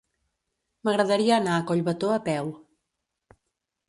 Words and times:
M'agradaria 0.87 1.35
anar 1.37 1.57
a 1.57 1.65
Collbató 1.71 2.09
a 2.13 2.17
peu. 2.31 2.49